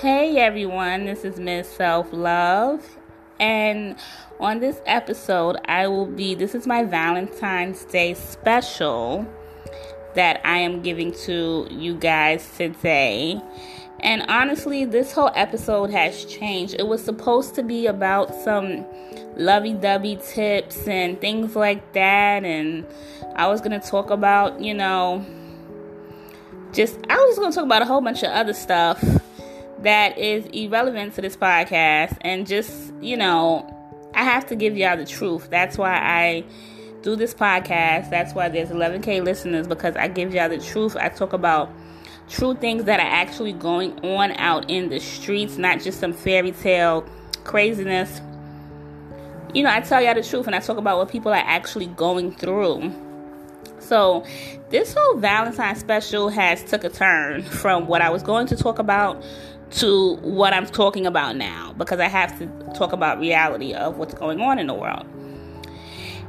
Hey 0.00 0.38
everyone, 0.38 1.04
this 1.04 1.24
is 1.24 1.38
Miss 1.38 1.68
Self 1.68 2.12
Love, 2.12 2.84
and 3.38 3.96
on 4.40 4.58
this 4.58 4.80
episode, 4.86 5.56
I 5.66 5.86
will 5.86 6.06
be 6.06 6.34
this 6.34 6.52
is 6.56 6.66
my 6.66 6.82
Valentine's 6.82 7.84
Day 7.84 8.14
special 8.14 9.24
that 10.16 10.40
I 10.44 10.58
am 10.58 10.82
giving 10.82 11.12
to 11.26 11.68
you 11.70 11.94
guys 11.94 12.50
today. 12.56 13.40
And 14.00 14.24
honestly, 14.28 14.84
this 14.84 15.12
whole 15.12 15.30
episode 15.36 15.90
has 15.90 16.24
changed. 16.24 16.74
It 16.76 16.88
was 16.88 17.02
supposed 17.02 17.54
to 17.54 17.62
be 17.62 17.86
about 17.86 18.34
some 18.34 18.84
lovey 19.36 19.74
dovey 19.74 20.16
tips 20.16 20.88
and 20.88 21.20
things 21.20 21.54
like 21.54 21.92
that, 21.92 22.44
and 22.44 22.84
I 23.36 23.46
was 23.46 23.60
going 23.60 23.80
to 23.80 23.88
talk 23.88 24.10
about, 24.10 24.60
you 24.60 24.74
know, 24.74 25.24
just 26.72 26.98
I 27.08 27.16
was 27.16 27.38
going 27.38 27.52
to 27.52 27.54
talk 27.54 27.64
about 27.64 27.82
a 27.82 27.86
whole 27.86 28.00
bunch 28.00 28.24
of 28.24 28.30
other 28.30 28.54
stuff 28.54 29.00
that 29.84 30.18
is 30.18 30.46
irrelevant 30.46 31.14
to 31.14 31.20
this 31.20 31.36
podcast 31.36 32.16
and 32.22 32.46
just, 32.46 32.92
you 33.00 33.16
know, 33.16 33.70
I 34.14 34.24
have 34.24 34.46
to 34.46 34.56
give 34.56 34.76
y'all 34.76 34.96
the 34.96 35.04
truth. 35.04 35.48
That's 35.50 35.78
why 35.78 35.94
I 35.94 36.44
do 37.02 37.16
this 37.16 37.34
podcast. 37.34 38.10
That's 38.10 38.34
why 38.34 38.48
there's 38.48 38.70
11k 38.70 39.22
listeners 39.22 39.66
because 39.66 39.96
I 39.96 40.08
give 40.08 40.34
y'all 40.34 40.48
the 40.48 40.58
truth. 40.58 40.96
I 40.96 41.08
talk 41.08 41.32
about 41.32 41.70
true 42.28 42.54
things 42.54 42.84
that 42.84 43.00
are 43.00 43.06
actually 43.06 43.52
going 43.52 43.98
on 44.04 44.32
out 44.32 44.70
in 44.70 44.88
the 44.88 44.98
streets, 44.98 45.58
not 45.58 45.80
just 45.80 46.00
some 46.00 46.12
fairy 46.12 46.52
tale 46.52 47.06
craziness. 47.44 48.20
You 49.52 49.62
know, 49.62 49.70
I 49.70 49.80
tell 49.80 50.02
y'all 50.02 50.14
the 50.14 50.22
truth 50.22 50.46
and 50.46 50.56
I 50.56 50.60
talk 50.60 50.78
about 50.78 50.98
what 50.98 51.10
people 51.10 51.32
are 51.32 51.44
actually 51.44 51.86
going 51.86 52.32
through. 52.32 52.92
So, 53.78 54.24
this 54.70 54.94
whole 54.96 55.18
Valentine 55.18 55.76
special 55.76 56.30
has 56.30 56.64
took 56.64 56.84
a 56.84 56.88
turn 56.88 57.42
from 57.42 57.86
what 57.86 58.00
I 58.00 58.08
was 58.08 58.22
going 58.22 58.46
to 58.46 58.56
talk 58.56 58.78
about 58.78 59.22
to 59.76 60.16
what 60.16 60.52
I'm 60.52 60.66
talking 60.66 61.06
about 61.06 61.36
now 61.36 61.74
because 61.76 61.98
I 61.98 62.08
have 62.08 62.38
to 62.38 62.46
talk 62.74 62.92
about 62.92 63.18
reality 63.18 63.74
of 63.74 63.96
what's 63.96 64.14
going 64.14 64.40
on 64.40 64.58
in 64.58 64.66
the 64.68 64.74
world. 64.74 65.06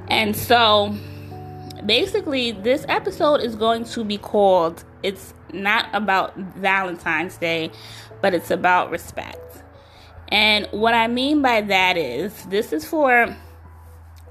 And 0.08 0.36
so 0.36 0.96
basically 1.86 2.52
this 2.52 2.86
episode 2.90 3.42
is 3.42 3.56
going 3.56 3.84
to 3.86 4.04
be 4.04 4.18
called 4.18 4.84
it's 5.04 5.34
not 5.54 5.88
about 5.94 6.36
Valentine's 6.36 7.38
Day, 7.38 7.72
but 8.22 8.34
it's 8.34 8.50
about 8.50 8.90
respect. 8.90 9.64
And 10.30 10.68
what 10.72 10.96
I 10.96 11.08
mean 11.08 11.42
by 11.44 11.62
that 11.62 11.98
is 11.98 12.46
this 12.46 12.74
is 12.74 12.86
for 12.86 13.36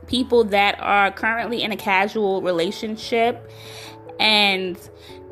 people 0.08 0.44
that 0.44 0.76
are 0.80 1.12
currently 1.12 1.62
in 1.62 1.70
a 1.70 1.76
casual 1.76 2.42
relationship 2.42 3.50
and 4.18 4.76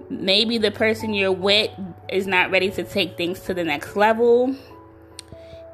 maybe 0.08 0.58
the 0.58 0.70
person 0.70 1.12
you're 1.12 1.32
with 1.32 1.70
is 2.12 2.26
not 2.26 2.50
ready 2.50 2.70
to 2.70 2.84
take 2.84 3.16
things 3.16 3.40
to 3.40 3.54
the 3.54 3.64
next 3.64 3.96
level. 3.96 4.54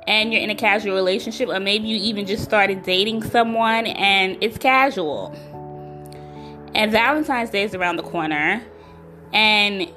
And 0.07 0.33
you're 0.33 0.41
in 0.41 0.49
a 0.49 0.55
casual 0.55 0.95
relationship 0.95 1.49
or 1.49 1.61
maybe 1.61 1.89
you 1.89 1.97
even 1.97 2.25
just 2.25 2.43
started 2.43 2.83
dating 2.83 3.25
someone 3.25 3.87
and 3.87 4.39
it's 4.41 4.57
casual. 4.57 5.35
And 6.75 6.91
valentine's 6.91 7.51
day 7.51 7.65
is 7.65 7.75
around 7.75 7.97
the 7.97 8.03
corner 8.03 8.63
and 9.33 9.93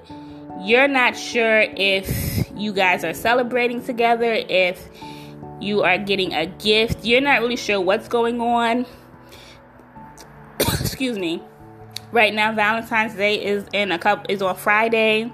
you're 0.62 0.88
not 0.88 1.16
sure 1.16 1.62
if 1.62 2.52
you 2.56 2.74
guys 2.74 3.04
are 3.04 3.14
celebrating 3.14 3.84
together 3.84 4.34
if 4.34 4.90
you 5.62 5.84
are 5.84 5.98
getting 5.98 6.34
a 6.34 6.46
gift. 6.46 7.06
You're 7.06 7.22
not 7.22 7.40
really 7.40 7.56
sure 7.56 7.80
what's 7.80 8.08
going 8.08 8.42
on. 8.42 8.86
Excuse 10.60 11.18
me. 11.18 11.42
Right 12.12 12.34
now 12.34 12.52
valentine's 12.54 13.16
day 13.16 13.42
is 13.42 13.66
in 13.72 13.94
a 13.94 13.98
couple 13.98 14.26
is 14.28 14.42
on 14.42 14.56
friday 14.58 15.32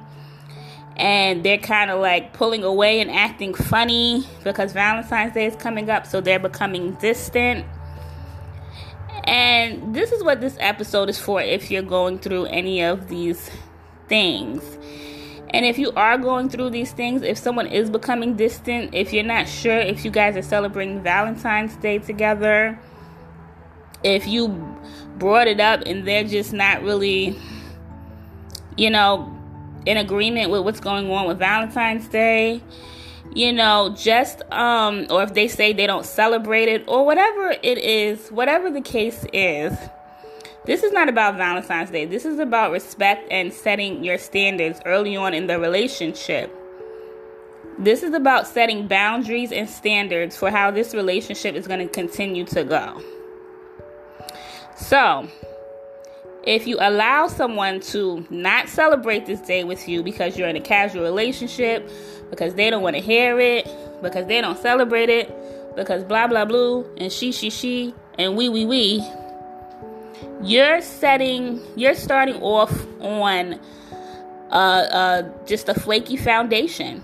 and 0.97 1.43
they're 1.43 1.59
kind 1.59 1.91
of 1.91 1.99
like 1.99 2.33
pulling 2.33 2.63
away 2.63 2.99
and 2.99 3.11
acting 3.11 3.53
funny 3.53 4.25
because 4.43 4.73
valentine's 4.73 5.33
day 5.33 5.45
is 5.45 5.55
coming 5.55 5.89
up 5.89 6.07
so 6.07 6.19
they're 6.21 6.39
becoming 6.39 6.93
distant. 6.95 7.65
And 9.25 9.93
this 9.93 10.11
is 10.11 10.23
what 10.23 10.41
this 10.41 10.57
episode 10.59 11.09
is 11.09 11.19
for 11.19 11.41
if 11.41 11.69
you're 11.69 11.83
going 11.83 12.17
through 12.17 12.45
any 12.45 12.81
of 12.81 13.09
these 13.09 13.51
things. 14.07 14.63
And 15.49 15.65
if 15.65 15.77
you 15.77 15.91
are 15.91 16.17
going 16.17 16.49
through 16.49 16.71
these 16.71 16.91
things, 16.91 17.21
if 17.21 17.37
someone 17.37 17.67
is 17.67 17.89
becoming 17.89 18.35
distant, 18.35 18.93
if 18.93 19.13
you're 19.13 19.23
not 19.23 19.47
sure 19.47 19.77
if 19.77 20.03
you 20.03 20.11
guys 20.11 20.35
are 20.35 20.41
celebrating 20.41 21.03
Valentine's 21.03 21.75
Day 21.75 21.99
together, 21.99 22.79
if 24.03 24.27
you 24.27 24.47
brought 25.17 25.47
it 25.47 25.59
up 25.59 25.83
and 25.85 26.07
they're 26.07 26.23
just 26.23 26.53
not 26.53 26.81
really, 26.83 27.37
you 28.75 28.89
know, 28.89 29.36
in 29.87 29.97
agreement 29.97 30.51
with 30.51 30.63
what's 30.63 30.81
going 30.81 31.09
on 31.09 31.27
with 31.27 31.39
Valentine's 31.39 32.07
Day, 32.09 32.61
you 33.33 33.53
know, 33.53 33.95
just 33.97 34.41
um 34.51 35.07
or 35.09 35.23
if 35.23 35.33
they 35.33 35.47
say 35.47 35.73
they 35.73 35.87
don't 35.87 36.05
celebrate 36.05 36.67
it 36.67 36.83
or 36.87 37.05
whatever 37.05 37.55
it 37.63 37.77
is, 37.77 38.29
whatever 38.29 38.69
the 38.69 38.81
case 38.81 39.25
is, 39.31 39.73
this 40.65 40.83
is 40.83 40.91
not 40.91 41.07
about 41.07 41.37
Valentine's 41.37 41.89
Day. 41.89 42.03
This 42.03 42.25
is 42.25 42.37
about 42.39 42.71
respect 42.71 43.31
and 43.31 43.53
setting 43.53 44.03
your 44.03 44.17
standards 44.17 44.81
early 44.85 45.15
on 45.15 45.33
in 45.33 45.47
the 45.47 45.57
relationship. 45.57 46.53
This 47.79 48.03
is 48.03 48.13
about 48.13 48.47
setting 48.47 48.87
boundaries 48.87 49.53
and 49.53 49.69
standards 49.69 50.35
for 50.35 50.51
how 50.51 50.71
this 50.71 50.93
relationship 50.93 51.55
is 51.55 51.67
going 51.67 51.79
to 51.79 51.87
continue 51.87 52.43
to 52.45 52.65
go. 52.65 53.01
So, 54.75 55.29
if 56.47 56.65
you 56.65 56.77
allow 56.79 57.27
someone 57.27 57.81
to 57.81 58.25
not 58.29 58.69
celebrate 58.69 59.25
this 59.25 59.41
day 59.41 59.65
with 59.65 59.87
you 59.89 60.01
because 60.01 60.37
you're 60.37 60.47
in 60.47 60.55
a 60.55 60.61
casual 60.61 61.03
relationship, 61.03 61.87
because 62.29 62.55
they 62.55 62.69
don't 62.69 62.81
want 62.81 62.95
to 62.95 63.01
hear 63.01 63.37
it, 63.37 63.67
because 64.01 64.25
they 64.27 64.39
don't 64.39 64.57
celebrate 64.57 65.09
it, 65.09 65.27
because 65.75 66.05
blah 66.05 66.25
blah 66.25 66.45
blah, 66.45 66.83
and 66.97 67.11
she 67.11 67.33
she 67.33 67.49
she, 67.49 67.93
and 68.17 68.37
we 68.37 68.47
we 68.47 68.65
we, 68.65 69.05
you're 70.41 70.81
setting, 70.81 71.59
you're 71.75 71.95
starting 71.95 72.41
off 72.41 72.73
on 73.01 73.59
uh, 74.49 74.55
uh, 74.55 75.45
just 75.45 75.67
a 75.67 75.73
flaky 75.73 76.15
foundation. 76.15 77.03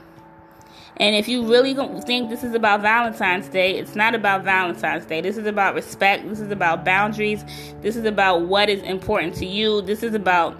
And 0.97 1.15
if 1.15 1.27
you 1.27 1.45
really 1.45 1.73
think 2.01 2.29
this 2.29 2.43
is 2.43 2.53
about 2.53 2.81
Valentine's 2.81 3.47
Day, 3.47 3.77
it's 3.77 3.95
not 3.95 4.13
about 4.13 4.43
Valentine's 4.43 5.05
Day. 5.05 5.21
This 5.21 5.37
is 5.37 5.47
about 5.47 5.73
respect. 5.73 6.27
This 6.29 6.39
is 6.39 6.51
about 6.51 6.85
boundaries. 6.85 7.43
This 7.81 7.95
is 7.95 8.05
about 8.05 8.41
what 8.41 8.69
is 8.69 8.81
important 8.83 9.33
to 9.35 9.45
you. 9.45 9.81
This 9.81 10.03
is 10.03 10.13
about, 10.13 10.59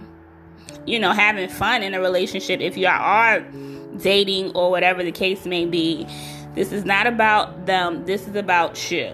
you 0.86 1.00
know, 1.00 1.12
having 1.12 1.48
fun 1.50 1.84
in 1.84 1.94
a 1.94 2.02
relationship 2.02 2.62
if 2.62 2.76
you 2.78 2.88
are 2.88 3.42
dating 4.02 4.52
or 4.56 4.72
whatever 4.72 5.04
the 5.04 5.12
case 5.12 5.46
may 5.46 5.66
be. 5.66 6.08
This 6.56 6.72
is 6.72 6.84
not 6.84 7.06
about 7.06 7.68
them. 7.68 8.06
This 8.06 8.28
is 8.28 8.36
about 8.36 8.92
you. 8.92 9.14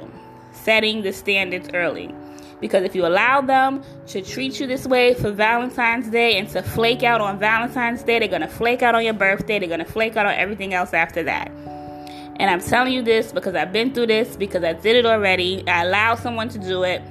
Setting 0.53 1.01
the 1.01 1.11
standards 1.11 1.69
early. 1.73 2.15
Because 2.59 2.83
if 2.83 2.93
you 2.93 3.05
allow 3.05 3.41
them 3.41 3.83
to 4.07 4.21
treat 4.21 4.59
you 4.59 4.67
this 4.67 4.85
way 4.85 5.13
for 5.13 5.31
Valentine's 5.31 6.09
Day 6.09 6.37
and 6.37 6.49
to 6.49 6.61
flake 6.61 7.03
out 7.03 7.21
on 7.21 7.39
Valentine's 7.39 8.03
Day, 8.03 8.19
they're 8.19 8.27
going 8.27 8.41
to 8.41 8.47
flake 8.47 8.81
out 8.81 8.95
on 8.95 9.03
your 9.03 9.13
birthday. 9.13 9.59
They're 9.59 9.69
going 9.69 9.79
to 9.79 9.85
flake 9.85 10.17
out 10.17 10.25
on 10.25 10.33
everything 10.33 10.73
else 10.73 10.93
after 10.93 11.23
that. 11.23 11.49
And 11.49 12.49
I'm 12.49 12.61
telling 12.61 12.93
you 12.93 13.01
this 13.01 13.31
because 13.31 13.55
I've 13.55 13.71
been 13.71 13.93
through 13.93 14.07
this, 14.07 14.35
because 14.35 14.63
I 14.63 14.73
did 14.73 14.95
it 14.95 15.05
already. 15.05 15.65
I 15.67 15.85
allowed 15.85 16.19
someone 16.19 16.49
to 16.49 16.59
do 16.59 16.83
it. 16.83 17.01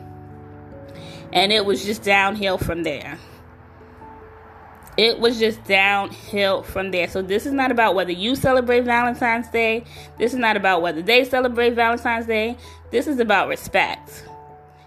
And 1.33 1.53
it 1.53 1.65
was 1.65 1.85
just 1.85 2.03
downhill 2.03 2.59
from 2.59 2.83
there. 2.83 3.19
It 4.97 5.21
was 5.21 5.39
just 5.39 5.63
downhill 5.65 6.63
from 6.63 6.91
there. 6.91 7.07
So, 7.07 7.23
this 7.23 7.47
is 7.47 7.53
not 7.53 7.71
about 7.71 7.95
whether 7.95 8.11
you 8.11 8.35
celebrate 8.35 8.81
Valentine's 8.81 9.49
Day. 9.49 9.85
This 10.19 10.33
is 10.33 10.41
not 10.41 10.57
about 10.57 10.83
whether 10.83 11.03
they 11.03 11.25
celebrate 11.25 11.75
Valentine's 11.75 12.27
Day. 12.27 12.57
This 12.91 13.07
is 13.07 13.21
about 13.21 13.47
respect 13.47 14.25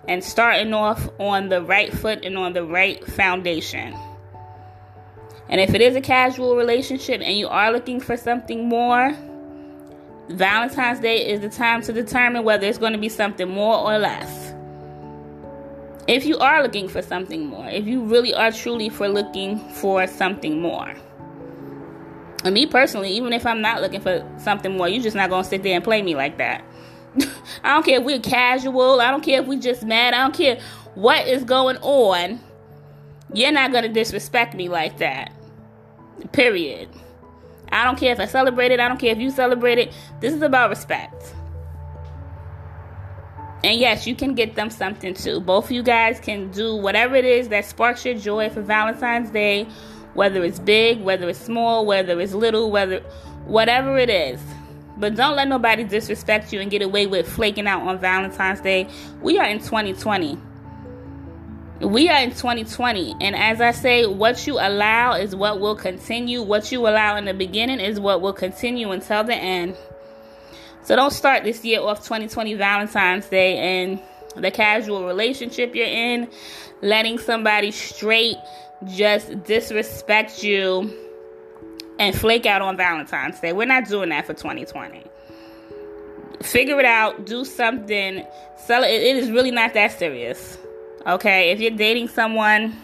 and 0.08 0.24
starting 0.24 0.74
off 0.74 1.10
on 1.20 1.50
the 1.50 1.62
right 1.62 1.94
foot 1.94 2.26
and 2.26 2.38
on 2.38 2.54
the 2.54 2.64
right 2.64 3.06
foundation. 3.06 3.96
And 5.50 5.60
if 5.60 5.74
it 5.74 5.82
is 5.82 5.96
a 5.96 6.02
casual 6.02 6.56
relationship 6.56 7.22
and 7.22 7.38
you 7.38 7.48
are 7.48 7.72
looking 7.72 8.00
for 8.00 8.16
something 8.16 8.70
more, 8.70 9.16
Valentine's 10.30 11.00
Day 11.00 11.28
is 11.30 11.42
the 11.42 11.50
time 11.50 11.82
to 11.84 11.94
determine 11.94 12.44
whether 12.44 12.66
it's 12.66 12.78
going 12.78 12.94
to 12.94 13.00
be 13.00 13.10
something 13.10 13.50
more 13.50 13.78
or 13.78 14.00
less. 14.00 14.54
If 16.08 16.26
you 16.26 16.38
are 16.40 16.64
looking 16.64 16.88
for 16.88 17.02
something 17.02 17.46
more, 17.46 17.68
if 17.68 17.86
you 17.86 18.04
really 18.04 18.34
are 18.34 18.52
truly 18.52 18.90
for 18.90 19.08
looking 19.08 19.60
for 19.74 20.08
something 20.08 20.62
more. 20.62 20.94
And 22.44 22.54
me 22.54 22.66
personally, 22.66 23.12
even 23.12 23.34
if 23.34 23.46
I'm 23.46 23.62
not 23.62 23.82
looking 23.82 24.02
for 24.02 24.28
something 24.40 24.76
more, 24.76 24.90
you're 24.90 25.04
just 25.04 25.16
not 25.16 25.30
going 25.30 25.44
to 25.44 25.50
sit 25.50 25.64
there 25.64 25.76
and 25.76 25.84
play 25.84 26.02
me 26.02 26.16
like 26.16 26.38
that. 26.38 26.64
I 27.64 27.74
don't 27.74 27.86
care 27.86 28.00
if 28.00 28.06
we're 28.06 28.20
casual. 28.20 29.02
I 29.02 29.12
don't 29.12 29.24
care 29.24 29.42
if 29.42 29.48
we're 29.48 29.60
just 29.60 29.84
mad. 29.84 30.14
I 30.14 30.20
don't 30.20 30.34
care 30.34 30.60
what 30.96 31.28
is 31.28 31.44
going 31.44 31.78
on. 31.78 32.40
You're 33.34 33.52
not 33.52 33.72
going 33.72 33.84
to 33.84 33.90
disrespect 33.90 34.56
me 34.56 34.70
like 34.70 34.98
that. 34.98 35.32
Period. 36.32 36.90
I 37.72 37.86
don't 37.86 37.98
care 37.98 38.12
if 38.12 38.20
I 38.20 38.26
celebrate 38.26 38.72
it. 38.72 38.80
I 38.80 38.88
don't 38.88 39.00
care 39.00 39.12
if 39.12 39.20
you 39.20 39.32
celebrate 39.32 39.78
it. 39.78 39.94
This 40.20 40.34
is 40.34 40.42
about 40.42 40.70
respect. 40.70 41.34
And 43.64 43.80
yes, 43.80 44.08
you 44.08 44.16
can 44.16 44.34
get 44.34 44.56
them 44.56 44.70
something 44.70 45.14
too. 45.14 45.40
Both 45.40 45.66
of 45.66 45.72
you 45.72 45.84
guys 45.84 46.20
can 46.20 46.52
do 46.52 46.76
whatever 46.76 47.16
it 47.16 47.26
is 47.26 47.50
that 47.50 47.66
sparks 47.66 48.04
your 48.04 48.16
joy 48.16 48.50
for 48.50 48.62
Valentine's 48.62 49.30
Day 49.30 49.68
whether 50.14 50.44
it's 50.44 50.60
big, 50.60 51.02
whether 51.02 51.30
it's 51.30 51.40
small, 51.40 51.86
whether 51.86 52.20
it's 52.20 52.34
little, 52.34 52.72
whether 52.72 53.00
whatever 53.46 53.98
it 53.98 54.10
is. 54.10 54.42
But 54.98 55.16
don't 55.16 55.36
let 55.36 55.48
nobody 55.48 55.84
disrespect 55.84 56.54
you 56.54 56.60
and 56.60 56.70
get 56.70 56.82
away 56.82 57.08
with 57.08 57.28
flaking 57.28 57.68
out 57.68 57.82
on 57.88 57.98
Valentine's 58.00 58.62
Day. 58.62 58.88
We 59.22 59.40
are 59.40 59.48
in 59.48 59.60
2020. 59.60 60.38
We 61.80 62.10
are 62.10 62.22
in 62.22 62.30
2020. 62.30 63.16
And 63.22 63.36
as 63.36 63.62
I 63.62 63.72
say, 63.72 64.06
what 64.06 64.46
you 64.46 64.60
allow 64.60 65.14
is 65.14 65.36
what 65.36 65.60
will 65.60 65.76
continue. 65.76 66.42
What 66.44 66.72
you 66.72 66.88
allow 66.88 67.16
in 67.16 67.26
the 67.26 67.34
beginning 67.34 67.80
is 67.80 68.00
what 68.00 68.22
will 68.22 68.34
continue 68.34 68.92
until 68.92 69.24
the 69.24 69.36
end. 69.36 69.76
So 70.84 70.96
don't 70.96 71.12
start 71.12 71.44
this 71.44 71.64
year 71.64 71.82
off 71.82 72.00
2020 72.00 72.56
Valentine's 72.56 73.28
Day 73.28 73.58
and 73.58 74.00
the 74.36 74.52
casual 74.52 75.06
relationship 75.06 75.76
you're 75.76 75.86
in, 75.86 76.28
letting 76.82 77.18
somebody 77.18 77.72
straight 77.72 78.38
just 78.86 79.44
disrespect 79.44 80.44
you 80.44 80.92
and 82.02 82.16
flake 82.18 82.48
out 82.48 82.64
on 82.64 82.76
Valentine's 82.76 83.40
Day. 83.40 83.54
We're 83.54 83.68
not 83.68 83.88
doing 83.88 84.10
that 84.10 84.26
for 84.26 84.34
2020. 84.34 85.04
Figure 86.42 86.80
it 86.80 86.86
out, 86.86 87.28
do 87.28 87.46
something. 87.46 88.26
Sell 88.58 88.84
it. 88.84 88.90
It 88.90 89.18
is 89.18 89.30
really 89.30 89.52
not 89.52 89.76
that 89.76 89.92
serious. 90.00 90.58
Okay? 91.06 91.52
If 91.52 91.60
you're 91.60 91.70
dating 91.70 92.08
someone, 92.08 92.76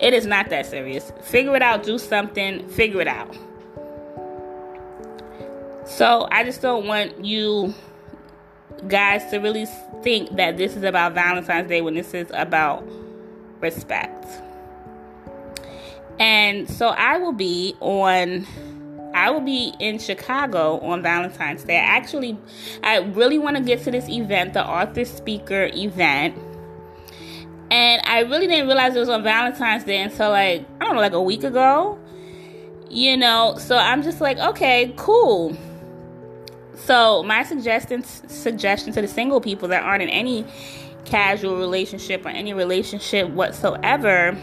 it 0.00 0.14
is 0.14 0.26
not 0.26 0.48
that 0.50 0.64
serious. 0.64 1.10
Figure 1.24 1.56
it 1.56 1.62
out, 1.62 1.82
do 1.82 1.98
something, 1.98 2.68
figure 2.68 3.00
it 3.00 3.08
out. 3.08 3.36
So, 5.84 6.28
I 6.30 6.44
just 6.44 6.62
don't 6.62 6.86
want 6.86 7.24
you 7.24 7.74
guys 8.86 9.28
to 9.32 9.38
really 9.38 9.66
think 10.04 10.36
that 10.36 10.56
this 10.56 10.76
is 10.76 10.84
about 10.84 11.14
Valentine's 11.14 11.68
Day 11.68 11.80
when 11.80 11.94
this 11.94 12.14
is 12.14 12.30
about 12.32 12.88
respect. 13.60 14.24
And 16.18 16.68
so 16.68 16.88
I 16.88 17.18
will 17.18 17.32
be 17.32 17.74
on 17.80 18.46
I 19.14 19.30
will 19.30 19.40
be 19.40 19.72
in 19.78 20.00
Chicago 20.00 20.80
on 20.80 21.00
Valentine's 21.00 21.62
Day. 21.62 21.76
I 21.76 21.82
actually 21.82 22.36
I 22.82 22.98
really 22.98 23.38
want 23.38 23.56
to 23.56 23.62
get 23.62 23.82
to 23.84 23.90
this 23.90 24.08
event, 24.08 24.54
the 24.54 24.66
author 24.66 25.04
speaker 25.04 25.70
event. 25.72 26.36
And 27.70 28.02
I 28.04 28.20
really 28.20 28.46
didn't 28.46 28.66
realize 28.66 28.94
it 28.94 29.00
was 29.00 29.08
on 29.08 29.22
Valentine's 29.22 29.84
Day 29.84 30.02
until 30.02 30.30
like 30.30 30.64
I 30.80 30.84
don't 30.84 30.94
know, 30.94 31.00
like 31.00 31.12
a 31.12 31.22
week 31.22 31.44
ago. 31.44 31.98
You 32.90 33.16
know, 33.16 33.56
so 33.58 33.76
I'm 33.76 34.02
just 34.02 34.20
like, 34.20 34.38
okay, 34.38 34.92
cool. 34.96 35.56
So 36.76 37.22
my 37.22 37.44
suggestion 37.44 38.04
suggestion 38.04 38.92
to 38.92 39.00
the 39.00 39.08
single 39.08 39.40
people 39.40 39.68
that 39.68 39.82
aren't 39.82 40.02
in 40.02 40.08
any 40.08 40.44
casual 41.04 41.56
relationship 41.56 42.24
or 42.24 42.30
any 42.30 42.52
relationship 42.52 43.28
whatsoever 43.30 44.36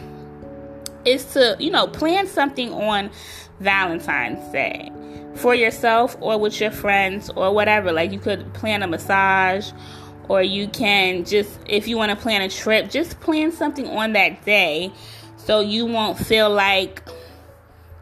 is 1.06 1.26
to, 1.34 1.56
you 1.60 1.72
know, 1.72 1.88
plan 1.88 2.28
something 2.28 2.74
on 2.74 3.12
Valentine's 3.60 4.52
Day 4.52 4.92
for 5.36 5.56
yourself 5.56 6.18
or 6.20 6.38
with 6.38 6.60
your 6.60 6.72
friends 6.72 7.30
or 7.36 7.54
whatever. 7.54 7.92
Like 7.92 8.12
you 8.12 8.20
could 8.20 8.54
plan 8.54 8.84
a 8.84 8.88
massage 8.88 9.72
or 10.30 10.42
you 10.42 10.68
can 10.68 11.26
just, 11.26 11.60
if 11.66 11.88
you 11.88 11.98
want 11.98 12.10
to 12.12 12.16
plan 12.16 12.42
a 12.42 12.50
trip, 12.50 12.90
just 12.90 13.20
plan 13.20 13.52
something 13.52 13.88
on 13.88 14.14
that 14.14 14.44
day 14.46 14.92
so 15.38 15.60
you 15.60 15.86
won't 15.86 16.18
feel 16.18 16.50
like, 16.50 17.04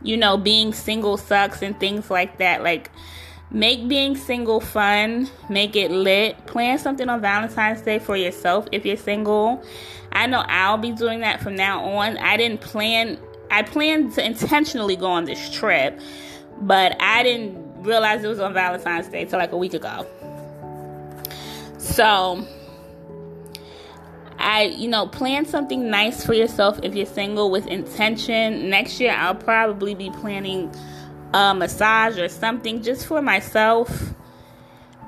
you 0.01 0.17
know, 0.17 0.37
being 0.37 0.73
single 0.73 1.17
sucks 1.17 1.61
and 1.61 1.79
things 1.79 2.09
like 2.09 2.37
that. 2.37 2.63
Like, 2.63 2.89
Make 3.51 3.87
being 3.87 4.15
single 4.15 4.59
fun, 4.59 5.27
make 5.49 5.75
it 5.75 5.89
lit. 5.89 6.45
Plan 6.45 6.77
something 6.77 7.09
on 7.09 7.19
Valentine's 7.19 7.81
Day 7.81 7.97
for 7.97 8.15
yourself 8.15 8.67
if 8.71 8.85
you're 8.85 8.95
single. 8.95 9.63
I 10.11 10.27
know 10.27 10.43
I'll 10.47 10.77
be 10.77 10.91
doing 10.91 11.21
that 11.21 11.41
from 11.41 11.55
now 11.55 11.83
on. 11.83 12.17
I 12.17 12.37
didn't 12.37 12.61
plan, 12.61 13.19
I 13.51 13.63
planned 13.63 14.13
to 14.13 14.25
intentionally 14.25 14.95
go 14.95 15.07
on 15.07 15.25
this 15.25 15.49
trip, 15.49 15.99
but 16.61 16.95
I 16.99 17.23
didn't 17.23 17.83
realize 17.83 18.23
it 18.23 18.27
was 18.27 18.39
on 18.39 18.53
Valentine's 18.53 19.07
Day 19.07 19.25
till 19.25 19.39
like 19.39 19.51
a 19.51 19.57
week 19.57 19.73
ago. 19.73 20.05
So, 21.77 22.45
I, 24.37 24.63
you 24.63 24.87
know, 24.87 25.07
plan 25.07 25.45
something 25.45 25.89
nice 25.89 26.25
for 26.25 26.33
yourself 26.33 26.79
if 26.83 26.95
you're 26.95 27.05
single 27.05 27.51
with 27.51 27.67
intention. 27.67 28.69
Next 28.69 28.99
year, 28.99 29.15
I'll 29.17 29.35
probably 29.35 29.95
be 29.95 30.09
planning 30.09 30.73
a 31.33 31.53
massage 31.53 32.17
or 32.17 32.29
something 32.29 32.81
just 32.81 33.05
for 33.05 33.21
myself 33.21 34.13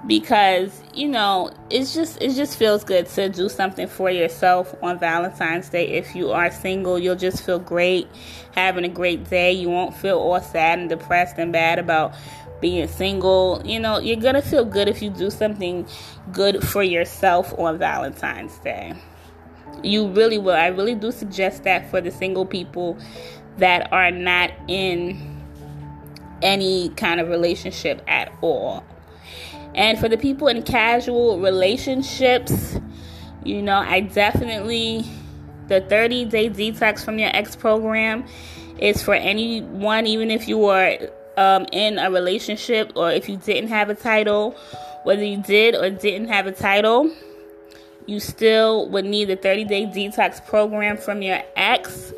because 0.08 0.82
you 0.94 1.08
know 1.08 1.52
it's 1.70 1.94
just 1.94 2.22
it 2.22 2.34
just 2.34 2.58
feels 2.58 2.84
good 2.84 3.06
to 3.08 3.30
do 3.30 3.48
something 3.48 3.88
for 3.88 4.10
yourself 4.10 4.74
on 4.82 5.00
Valentine's 5.00 5.70
Day. 5.70 5.88
If 5.88 6.16
you 6.16 6.32
are 6.32 6.52
single 6.52 6.98
you'll 6.98 7.16
just 7.16 7.46
feel 7.46 7.60
great 7.60 8.08
having 8.54 8.84
a 8.84 8.90
great 8.90 9.30
day. 9.30 9.52
You 9.52 9.70
won't 9.70 9.96
feel 9.96 10.18
all 10.18 10.42
sad 10.42 10.80
and 10.80 10.90
depressed 10.90 11.38
and 11.38 11.54
bad 11.54 11.78
about 11.78 12.16
being 12.62 12.88
single. 12.88 13.62
You 13.64 13.80
know 13.80 14.00
you're 14.00 14.18
going 14.18 14.36
to 14.36 14.42
feel 14.42 14.66
good 14.66 14.88
if 14.88 15.02
you 15.02 15.10
do 15.12 15.30
something 15.30 15.88
good 16.32 16.68
for 16.68 16.84
yourself 16.84 17.54
on 17.60 17.78
Valentine's 17.78 18.58
Day. 18.60 18.94
You 19.84 20.08
really 20.10 20.38
will. 20.38 20.56
I 20.56 20.68
really 20.68 20.96
do 20.96 21.12
suggest 21.12 21.64
that 21.64 21.90
for 21.90 22.02
the 22.02 22.12
single 22.12 22.46
people 22.46 22.98
that 23.58 23.92
are 23.92 24.12
not 24.12 24.52
in 24.68 25.44
any 26.42 26.90
kind 26.90 27.20
of 27.20 27.30
relationship 27.30 28.02
at 28.08 28.32
all. 28.42 28.84
And 29.76 29.98
for 30.00 30.10
the 30.10 30.18
people 30.18 30.48
in 30.48 30.64
casual 30.64 31.40
relationships, 31.40 32.78
you 33.44 33.62
know, 33.62 33.78
I 33.78 34.02
definitely, 34.02 35.06
the 35.68 35.82
30 35.82 36.26
day 36.26 36.50
detox 36.50 37.04
from 37.04 37.20
your 37.20 37.30
ex 37.34 37.56
program 37.56 38.26
is 38.78 39.02
for 39.02 39.14
anyone, 39.14 40.08
even 40.08 40.32
if 40.32 40.48
you 40.48 40.66
are 40.66 40.98
um, 41.38 41.66
in 41.72 41.98
a 41.98 42.12
relationship 42.12 42.92
or 42.96 43.12
if 43.12 43.30
you 43.30 43.38
didn't 43.38 43.70
have 43.70 43.90
a 43.90 43.96
title, 43.96 44.52
whether 45.04 45.24
you 45.24 45.42
did 45.42 45.76
or 45.76 45.90
didn't 45.90 46.28
have 46.28 46.48
a 46.48 46.52
title, 46.52 47.12
you 48.06 48.20
still 48.20 48.90
would 48.90 49.06
need 49.06 49.26
the 49.26 49.36
30 49.36 49.64
day 49.66 49.86
detox 49.86 50.46
program 50.46 50.98
from 50.98 51.22
your 51.22 51.42
ex. 51.56 52.14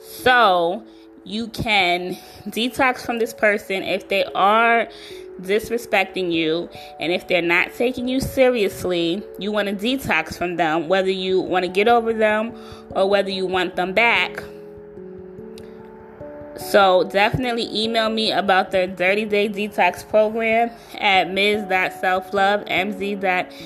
So, 0.00 0.84
you 1.24 1.48
can 1.48 2.16
detox 2.48 3.04
from 3.04 3.18
this 3.18 3.32
person 3.32 3.82
if 3.82 4.08
they 4.08 4.24
are 4.34 4.88
disrespecting 5.40 6.32
you 6.32 6.68
and 7.00 7.12
if 7.12 7.26
they're 7.26 7.42
not 7.42 7.74
taking 7.74 8.08
you 8.08 8.20
seriously 8.20 9.22
you 9.38 9.50
want 9.50 9.68
to 9.68 9.74
detox 9.74 10.36
from 10.38 10.56
them 10.56 10.88
whether 10.88 11.10
you 11.10 11.40
want 11.40 11.64
to 11.64 11.70
get 11.70 11.88
over 11.88 12.12
them 12.12 12.52
or 12.90 13.08
whether 13.08 13.30
you 13.30 13.46
want 13.46 13.76
them 13.76 13.92
back. 13.92 14.42
So 16.56 17.04
definitely 17.04 17.68
email 17.74 18.08
me 18.08 18.30
about 18.30 18.70
the 18.70 18.92
30 18.96 19.24
day 19.24 19.48
detox 19.48 20.08
program 20.08 20.70
at 20.98 21.30
ms.selflove 21.30 22.68
mz.selfluv 22.68 23.64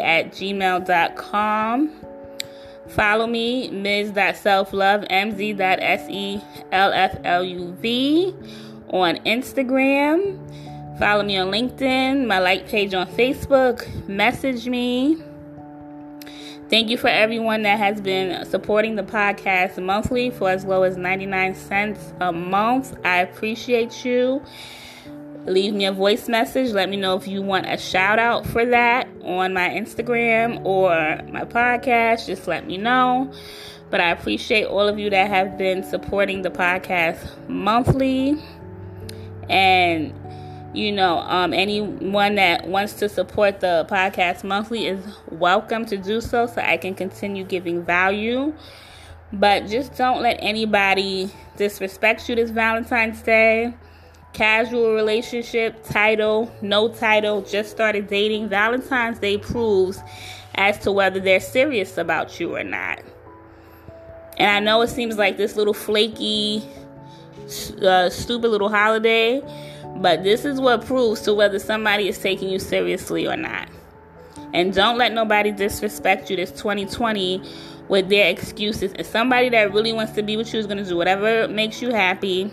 at 0.00 0.32
gmail.com 0.32 2.06
Follow 2.88 3.26
me, 3.26 3.68
ms.selflove, 3.70 5.08
mz.selfluv 5.10 6.44
on 8.90 9.16
Instagram. 9.18 10.38
Follow 10.98 11.22
me 11.22 11.36
on 11.36 11.50
LinkedIn, 11.50 12.26
my 12.26 12.38
like 12.38 12.68
page 12.68 12.94
on 12.94 13.06
Facebook. 13.06 14.08
Message 14.08 14.66
me. 14.66 15.18
Thank 16.68 16.88
you 16.90 16.98
for 16.98 17.08
everyone 17.08 17.62
that 17.62 17.78
has 17.78 18.00
been 18.00 18.44
supporting 18.46 18.96
the 18.96 19.02
podcast 19.02 19.82
monthly 19.82 20.30
for 20.30 20.50
as 20.50 20.64
low 20.64 20.82
as 20.82 20.96
99 20.96 21.54
cents 21.54 22.12
a 22.20 22.32
month. 22.32 22.96
I 23.04 23.18
appreciate 23.18 24.04
you 24.04 24.42
leave 25.46 25.74
me 25.74 25.84
a 25.86 25.92
voice 25.92 26.28
message. 26.28 26.72
Let 26.72 26.88
me 26.88 26.96
know 26.96 27.16
if 27.16 27.26
you 27.26 27.42
want 27.42 27.66
a 27.66 27.76
shout 27.76 28.18
out 28.18 28.46
for 28.46 28.64
that 28.66 29.08
on 29.22 29.52
my 29.52 29.68
Instagram 29.68 30.64
or 30.64 30.90
my 31.30 31.44
podcast. 31.44 32.26
Just 32.26 32.46
let 32.46 32.66
me 32.66 32.76
know. 32.76 33.32
But 33.88 34.00
I 34.00 34.10
appreciate 34.10 34.64
all 34.64 34.88
of 34.88 34.98
you 34.98 35.10
that 35.10 35.30
have 35.30 35.56
been 35.56 35.84
supporting 35.84 36.42
the 36.42 36.50
podcast 36.50 37.48
monthly. 37.48 38.42
And, 39.48 40.12
you 40.74 40.92
know, 40.92 41.18
um, 41.18 41.52
anyone 41.52 42.34
that 42.36 42.66
wants 42.66 42.94
to 42.94 43.08
support 43.08 43.60
the 43.60 43.86
podcast 43.88 44.44
monthly 44.44 44.86
is 44.86 45.04
welcome 45.30 45.86
to 45.86 45.96
do 45.96 46.20
so 46.20 46.46
so 46.46 46.60
I 46.60 46.76
can 46.76 46.94
continue 46.94 47.44
giving 47.44 47.84
value. 47.84 48.54
But 49.32 49.66
just 49.66 49.96
don't 49.96 50.22
let 50.22 50.38
anybody 50.40 51.30
disrespect 51.56 52.28
you 52.28 52.36
this 52.36 52.50
Valentine's 52.50 53.20
Day 53.22 53.74
casual 54.36 54.94
relationship, 54.94 55.82
title, 55.82 56.54
no 56.60 56.88
title, 56.92 57.40
just 57.40 57.70
started 57.70 58.06
dating. 58.06 58.50
Valentine's 58.50 59.18
Day 59.18 59.38
proves 59.38 59.98
as 60.56 60.78
to 60.80 60.92
whether 60.92 61.18
they're 61.18 61.40
serious 61.40 61.96
about 61.96 62.38
you 62.38 62.54
or 62.54 62.62
not. 62.62 63.00
And 64.36 64.50
I 64.50 64.60
know 64.60 64.82
it 64.82 64.88
seems 64.88 65.16
like 65.16 65.38
this 65.38 65.56
little 65.56 65.72
flaky, 65.72 66.62
uh, 67.82 68.10
stupid 68.10 68.48
little 68.48 68.68
holiday, 68.68 69.42
but 69.96 70.22
this 70.22 70.44
is 70.44 70.60
what 70.60 70.84
proves 70.84 71.22
to 71.22 71.34
whether 71.34 71.58
somebody 71.58 72.08
is 72.08 72.18
taking 72.18 72.48
you 72.48 72.58
seriously 72.58 73.26
or 73.26 73.36
not. 73.36 73.68
And 74.52 74.72
don't 74.72 74.96
let 74.96 75.12
nobody 75.12 75.52
disrespect 75.52 76.30
you 76.30 76.36
this 76.36 76.50
2020 76.50 77.42
with 77.88 78.08
their 78.08 78.30
excuses. 78.30 78.92
If 78.98 79.06
somebody 79.06 79.48
that 79.50 79.72
really 79.72 79.92
wants 79.92 80.12
to 80.12 80.22
be 80.22 80.36
with 80.36 80.52
you 80.52 80.60
is 80.60 80.66
going 80.66 80.78
to 80.78 80.84
do 80.84 80.96
whatever 80.96 81.48
makes 81.48 81.82
you 81.82 81.92
happy. 81.92 82.50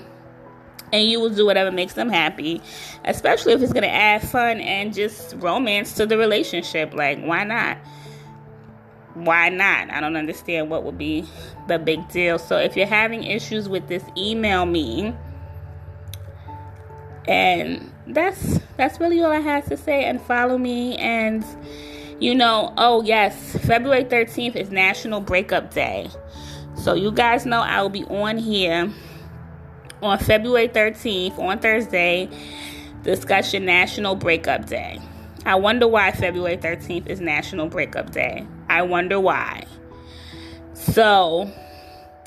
And 0.91 1.07
you 1.07 1.19
will 1.19 1.31
do 1.31 1.43
whatever 1.43 1.71
makes 1.71 1.93
them 1.93 2.07
happy, 2.07 2.61
especially 3.03 3.53
if 3.53 3.63
it's 3.63 3.73
going 3.73 3.81
to 3.81 3.89
add 3.89 4.21
fun 4.21 4.59
and 4.59 4.93
just 4.93 5.33
romance 5.37 5.93
to 5.95 6.05
the 6.05 6.19
relationship. 6.19 6.93
Like, 6.93 7.19
why 7.19 7.43
not? 7.45 7.79
Why 9.13 9.49
not? 9.49 9.91
I 9.91 9.99
don't 9.99 10.15
understand 10.15 10.69
what 10.69 10.83
would 10.83 10.97
be 10.97 11.25
the 11.67 11.77
big 11.79 12.07
deal. 12.09 12.39
So, 12.39 12.57
if 12.57 12.75
you're 12.75 12.87
having 12.87 13.23
issues 13.23 13.69
with 13.69 13.87
this, 13.87 14.03
email 14.17 14.65
me. 14.65 15.13
And 17.27 17.91
that's 18.07 18.59
that's 18.75 18.99
really 18.99 19.21
all 19.21 19.31
I 19.31 19.39
had 19.39 19.65
to 19.67 19.77
say. 19.77 20.05
And 20.05 20.21
follow 20.21 20.57
me 20.57 20.97
and 20.97 21.45
you 22.19 22.35
know, 22.35 22.73
oh 22.77 23.03
yes, 23.03 23.57
February 23.65 24.05
13th 24.05 24.55
is 24.55 24.71
National 24.71 25.19
Breakup 25.19 25.73
Day. 25.73 26.09
So 26.75 26.93
you 26.93 27.11
guys 27.11 27.45
know 27.45 27.59
I 27.59 27.81
will 27.81 27.89
be 27.89 28.03
on 28.05 28.37
here 28.37 28.91
on 30.01 30.19
February 30.19 30.67
13th 30.67 31.37
on 31.39 31.59
Thursday 31.59 32.29
discussion 33.03 33.65
National 33.65 34.15
Breakup 34.15 34.65
Day. 34.65 34.99
I 35.45 35.55
wonder 35.55 35.87
why 35.87 36.11
February 36.11 36.57
13th 36.57 37.07
is 37.07 37.19
National 37.19 37.67
Breakup 37.67 38.11
Day. 38.11 38.47
I 38.69 38.81
wonder 38.83 39.19
why. 39.19 39.65
So, 40.73 41.51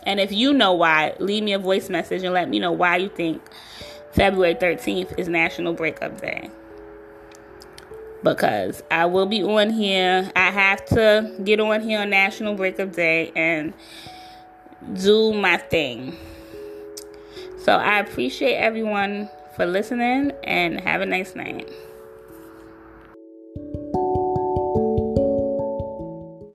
and 0.04 0.20
if 0.20 0.32
you 0.32 0.52
know 0.52 0.72
why, 0.72 1.14
leave 1.18 1.42
me 1.42 1.52
a 1.52 1.58
voice 1.58 1.88
message 1.88 2.22
and 2.22 2.32
let 2.32 2.48
me 2.48 2.58
know 2.58 2.72
why 2.72 2.96
you 2.96 3.08
think 3.08 3.42
February 4.12 4.54
13th 4.54 5.18
is 5.18 5.28
National 5.28 5.72
Breakup 5.72 6.20
Day 6.20 6.50
because 8.22 8.82
I 8.90 9.06
will 9.06 9.26
be 9.26 9.42
on 9.42 9.70
here. 9.70 10.30
I 10.34 10.50
have 10.50 10.84
to 10.86 11.32
get 11.44 11.60
on 11.60 11.80
here 11.80 12.00
on 12.00 12.10
National 12.10 12.54
Breakup 12.54 12.92
Day 12.92 13.30
and 13.36 13.72
do 14.94 15.32
my 15.32 15.56
thing. 15.58 16.16
So 17.58 17.76
I 17.76 18.00
appreciate 18.00 18.56
everyone 18.56 19.28
for 19.54 19.66
listening 19.66 20.32
and 20.44 20.80
have 20.80 21.00
a 21.00 21.06
nice 21.06 21.34
night. 21.34 21.70